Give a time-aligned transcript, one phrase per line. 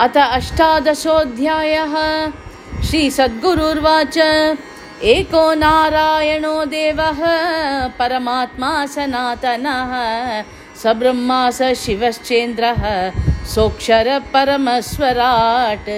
[0.00, 1.94] अथ अष्टादशोऽध्यायः।
[2.84, 4.16] श्रीसद्गुरुर्वाच।
[5.02, 7.20] एको नारायणो देवः
[7.98, 9.92] परमात्मा सनातनः
[10.82, 12.82] स ब्रह्मा स शिवश्चेन्द्रः
[13.54, 15.88] सोऽक्षर परमस्वराट्।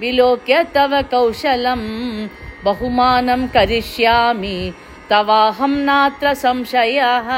[0.00, 2.28] विलोक्य तव कौशलम्।
[2.64, 4.72] बहुमानं करिष्यामि
[5.10, 7.28] तवाहं नात्र संशयः।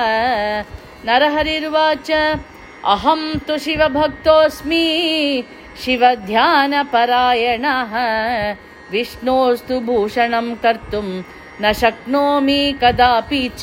[1.06, 2.37] नरहरिर्वाच
[2.84, 5.44] अहं तु शिवभक्तोऽस्मि
[5.84, 7.94] शिवध्यानपरायणः।
[8.93, 11.22] विष्णोस्तु भूषणं कर्तुम्
[11.62, 13.62] न शक्नोमि कदापि च।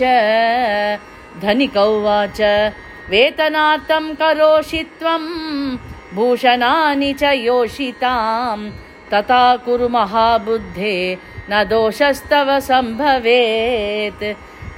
[1.41, 2.71] धनिक उवाच
[3.09, 5.77] वेतनार्थं करोषि त्वम्
[6.15, 8.71] भूषणानि च योषिताम्।
[9.13, 11.17] तथा कुरु महाबुद्धे
[11.49, 14.23] न दोषस्तव सम्भवेत्।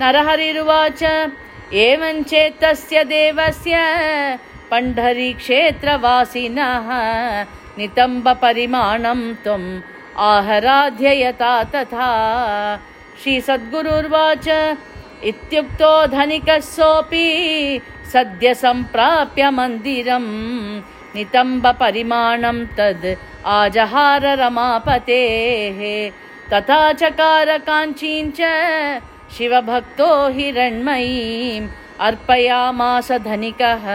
[0.01, 1.29] नरहरिरुवाच
[1.73, 3.75] एवञ्चेत्तस्य देवस्य
[4.71, 6.87] पण्ढरीक्षेत्रवासिनः
[7.77, 9.81] नितम्बपरिमाणं त्वम्
[10.17, 12.09] आहराध्ययता तथा
[13.23, 14.47] श्रीसद्गुरुर्वाच।
[15.29, 17.25] इत्युक्तो धनिकः सोऽपि
[18.13, 20.31] सद्य सम्प्राप्य मन्दिरम्
[21.15, 23.05] नितम्बपरिमाणं तद्
[23.57, 25.79] आजहार रमापतेः
[26.51, 28.41] तथा च
[29.37, 31.67] शिवभक्तो हिरण्मयीम्
[32.07, 33.85] अर्पयामास धनिकः।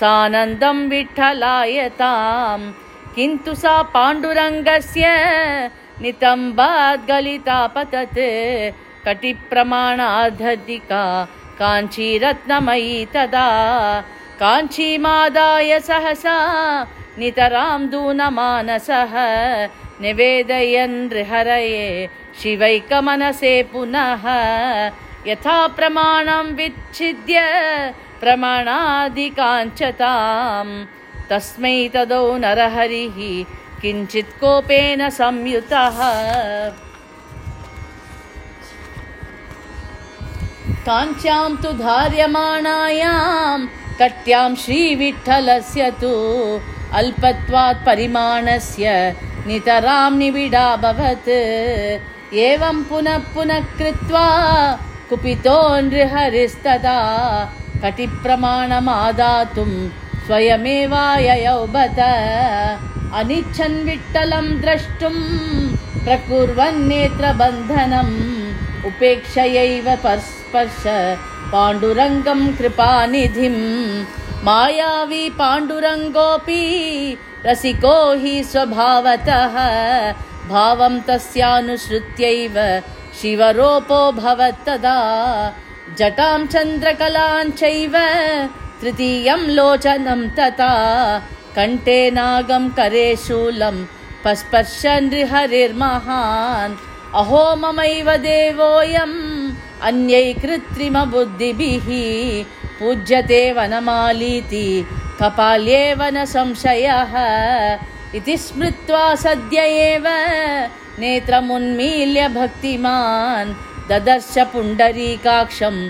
[0.00, 2.72] सानन्दं विठ्ठलायताम्
[3.14, 5.04] किन्तु सा पाण्डुरङ्गस्य
[6.02, 8.18] नितम्बाद्गलिता पतत्
[9.06, 11.28] कटिप्रमाणाधधिका
[11.60, 13.48] काञ्चीरत्नमयी तदा।
[14.40, 16.38] काञ्चीमादाय सहसा
[17.18, 19.14] नितरां दूनमानसः।
[20.00, 22.08] निवेदयन् हरये
[22.42, 24.24] शिवैकमनसे पुनः।
[25.26, 27.40] यथा प्रमाणं विच्छिद्य
[28.20, 30.84] प्रमाणादिकाञ्चताम्।
[31.30, 33.18] तस्मै तदौ नरहरिः
[33.80, 35.98] किञ्चित् कोपेन संयुतः।
[40.86, 43.58] काञ्च्यां तु धार्यमाणायां
[44.00, 46.12] कट्यां श्रीविठ्ठलस्य तु
[46.98, 48.86] अल्पत्वात् परिमाणस्य
[49.46, 51.28] नितरां निबिडाभवत्
[52.48, 54.26] एवं पुनः पुनः कृत्वा
[55.08, 55.58] कुपितो
[55.88, 56.98] नृहरिस्तदा
[57.82, 59.70] कटिप्रमाणमादातुं
[60.26, 61.98] स्वयमेवाययौ बत
[63.18, 65.16] अनिच्छन् विट्टलं द्रष्टुं
[66.04, 68.16] प्रकुर्वन्नेत्रबन्धनम्
[68.88, 69.86] उपेक्षयैव
[70.26, 70.82] स्पर्श
[71.52, 73.62] पाण्डुरङ्गं कृपानिधिम्
[74.48, 76.64] मायावी पाण्डुरङ्गोऽपि
[77.46, 79.56] रसिको हि स्वभावतः
[80.52, 82.56] भावं तस्यानुसृत्यैव
[83.20, 84.98] शिवरोपो भवत्तदा।
[85.98, 87.94] जटां चन्द्रकलाञ्चैव
[88.80, 90.72] तृतीयं लोचनं तथा
[91.56, 93.76] कण्ठे नागं करे शूलं
[94.24, 96.78] पस्पर्श नृहरिर्महान्
[97.20, 99.18] अहो ममैव देवोऽयम्
[99.88, 101.88] अन्यै कृत्रिमबुद्धिभिः
[102.78, 104.68] पूज्यते वनमालीति
[105.20, 107.14] कपाल्येव न संशयः।
[108.18, 110.06] इति स्मृत्वा सद्य एव
[111.00, 113.54] नेत्रमुन्मील्य भक्तिमान्
[113.90, 115.80] ददर्श पुण्डरीकाक्षम्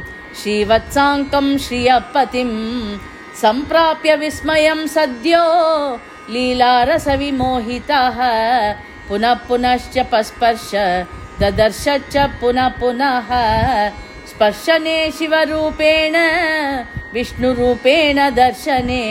[0.42, 2.98] श्रीवत्साङ्कम् श्रियपतिम्
[3.42, 5.44] सम्प्राप्य विस्मयम् सद्यो
[6.30, 8.18] लीलारसविमोहितः।
[9.08, 10.70] पुनः पुनश्च पस्पर्श
[11.40, 13.28] ददर्श च पुनः पुनः।
[14.28, 16.14] स्पर्शने शिवरूपेण
[17.14, 19.04] विष्णुरूपेण दर्शने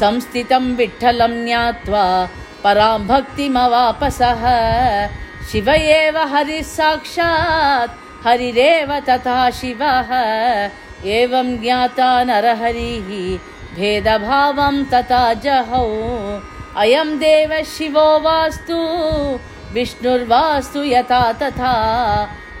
[0.00, 2.04] संस्थितं विठ्ठलं ज्ञात्वा
[2.64, 4.44] परां भक्तिमवापसः।
[5.52, 10.10] शिव एव हरिः साक्षात् हरिरेव तथा शिवः
[11.06, 13.10] एवं ज्ञाता नरहरिः
[13.76, 15.86] भेदभावं तथा जहौ।
[16.76, 18.78] अयं देव शिवो वास्तु
[19.72, 21.74] विष्णुर्वास्तु यथा तथा।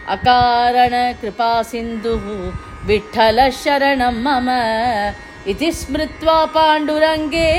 [0.08, 2.26] अकारण कृपा सिन्धुः
[2.86, 4.48] विठ्ठल शरणं मम।
[5.50, 7.50] इति स्मृत्वा पाण्डुरङ्गे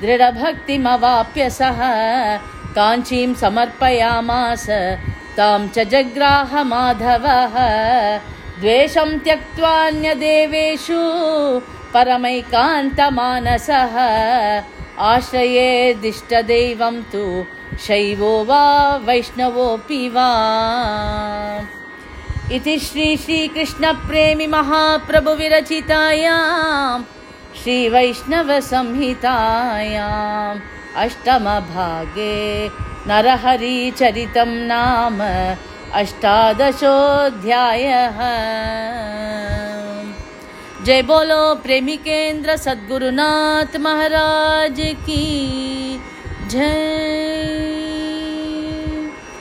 [0.00, 1.78] दृढभक्तिमवाप्य सः।
[2.76, 4.66] काञ्चीं समर्पयामास
[5.38, 7.54] तां च जग्राह माधवः
[8.60, 11.02] द्वेषं त्यक्त्वान्यदेवेषु
[11.94, 13.94] परमैकान्तमानसः।
[15.10, 17.24] आश्रयेदिष्टदैवं तु
[17.84, 18.64] शैवो वा
[19.06, 20.30] वैष्णवोऽपि वा।
[22.56, 24.46] इति श्री श्रीकृष्णप्रेमि
[27.62, 30.60] श्रीवैष्णवसंहितायाम्
[31.04, 32.36] अष्टमभागे
[33.08, 35.18] नरहरिचरितं नाम
[36.00, 37.38] अष्टादशोऽध्यायः।
[40.84, 45.24] जय बोलो प्रेमिकेन्द्र सद्गुरुनाथ महाराज की
[46.50, 47.37] जय।